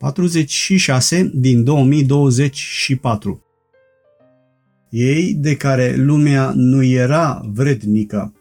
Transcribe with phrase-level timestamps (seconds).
[0.00, 3.44] 46 din 2024
[4.90, 8.34] Ei de care lumea nu era vrednică.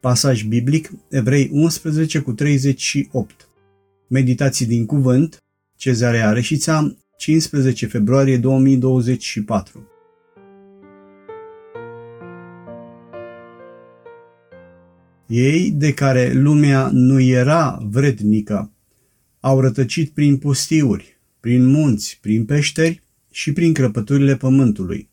[0.00, 3.48] Pasaj biblic, Evrei 11 cu 38.
[4.08, 5.42] Meditații din cuvânt,
[5.76, 9.88] Cezarea Reșița, 15 februarie 2024.
[15.26, 18.70] Ei de care lumea nu era vrednică
[19.46, 25.08] au rătăcit prin pustiuri, prin munți, prin peșteri și prin crăpăturile pământului.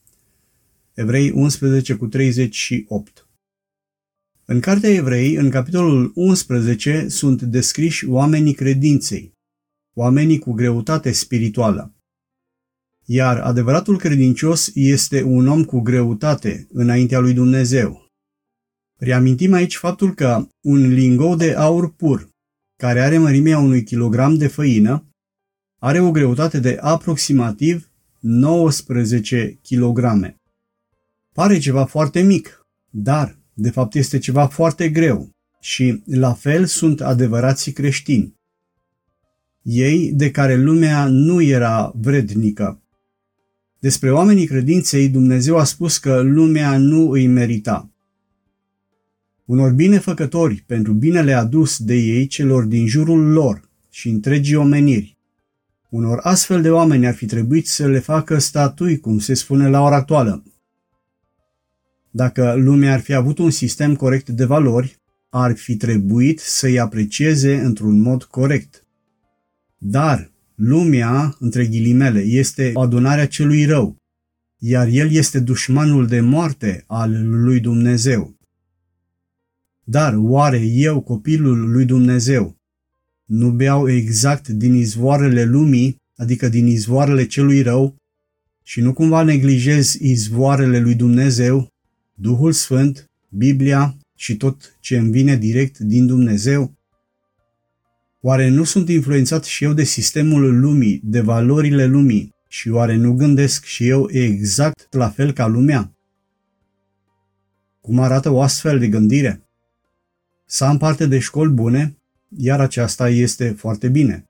[0.94, 3.28] Evrei 11 cu 38
[4.46, 9.32] În Cartea Evrei, în capitolul 11, sunt descriși oamenii credinței,
[9.96, 11.94] oamenii cu greutate spirituală.
[13.06, 18.08] Iar adevăratul credincios este un om cu greutate înaintea lui Dumnezeu.
[19.00, 22.32] Reamintim aici faptul că un lingou de aur pur
[22.84, 25.06] care are mărimea unui kilogram de făină,
[25.80, 30.00] are o greutate de aproximativ 19 kg.
[31.34, 37.02] Pare ceva foarte mic, dar de fapt este ceva foarte greu și la fel sunt
[37.02, 38.34] adevărații creștini.
[39.62, 42.82] Ei de care lumea nu era vrednică.
[43.80, 47.93] Despre oamenii credinței Dumnezeu a spus că lumea nu îi merita
[49.46, 55.18] unor binefăcători pentru binele adus de ei celor din jurul lor și întregii omeniri.
[55.90, 59.82] Unor astfel de oameni ar fi trebuit să le facă statui, cum se spune la
[59.82, 60.44] ora actuală.
[62.12, 67.56] Dacă lumea ar fi avut un sistem corect de valori, ar fi trebuit să-i aprecieze
[67.56, 68.88] într-un mod corect.
[69.78, 73.96] Dar lumea, între ghilimele, este adunarea celui rău,
[74.58, 78.36] iar el este dușmanul de moarte al lui Dumnezeu.
[79.84, 82.58] Dar oare eu, copilul lui Dumnezeu,
[83.26, 87.96] nu beau exact din izvoarele lumii, adică din izvoarele celui rău,
[88.64, 91.68] și nu cumva neglijez izvoarele lui Dumnezeu,
[92.14, 96.74] Duhul Sfânt, Biblia și tot ce îmi vine direct din Dumnezeu?
[98.22, 103.14] Oare nu sunt influențat și eu de sistemul lumii, de valorile lumii, și oare nu
[103.14, 105.92] gândesc și eu exact la fel ca lumea?
[107.82, 109.44] Cum arată o astfel de gândire?
[110.54, 111.98] Să am parte de școli bune,
[112.38, 114.26] iar aceasta este foarte bine.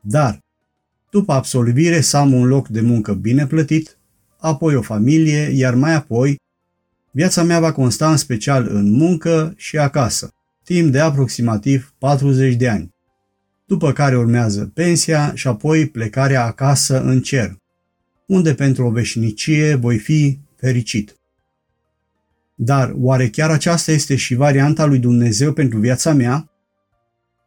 [0.00, 0.38] Dar,
[1.10, 3.98] după absolvire, să am un loc de muncă bine plătit,
[4.38, 6.40] apoi o familie, iar mai apoi,
[7.10, 10.34] viața mea va consta în special în muncă și acasă,
[10.64, 12.94] timp de aproximativ 40 de ani,
[13.64, 17.56] după care urmează pensia și apoi plecarea acasă în cer,
[18.26, 21.16] unde pentru o veșnicie voi fi fericit.
[22.58, 26.50] Dar oare chiar aceasta este și varianta lui Dumnezeu pentru viața mea?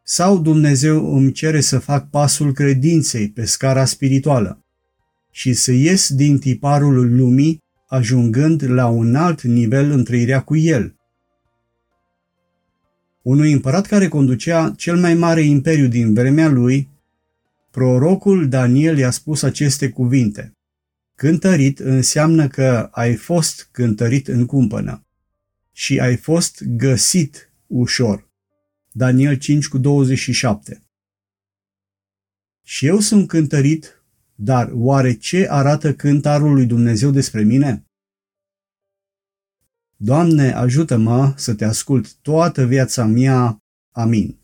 [0.03, 4.63] Sau Dumnezeu îmi cere să fac pasul credinței pe scara spirituală
[5.31, 10.95] și să ies din tiparul lumii, ajungând la un alt nivel în trăirea cu El?
[13.21, 16.89] Unui împărat care conducea cel mai mare imperiu din vremea lui,
[17.71, 20.58] prorocul Daniel i-a spus aceste cuvinte.
[21.19, 25.07] Cântărit înseamnă că ai fost cântărit în cumpănă
[25.71, 28.29] și ai fost găsit ușor.
[28.91, 30.83] Daniel 5 cu 27
[32.65, 34.03] Și eu sunt cântărit,
[34.35, 37.85] dar oare ce arată cântarul lui Dumnezeu despre mine?
[39.95, 43.57] Doamne, ajută-mă să te ascult toată viața mea.
[43.91, 44.38] Amin.